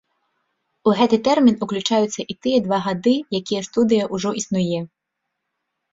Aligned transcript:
У 0.89 0.93
гэты 0.99 1.19
тэрмін 1.27 1.59
уключаюцца 1.67 2.21
і 2.25 2.33
тыя 2.45 2.63
два 2.69 2.79
гады, 2.87 3.15
якія 3.43 3.61
студыя 3.69 4.03
ўжо 4.15 4.29
існуе. 4.41 4.79